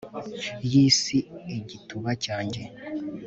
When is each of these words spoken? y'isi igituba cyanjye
y'isi 0.71 1.17
igituba 1.57 2.09
cyanjye 2.25 2.61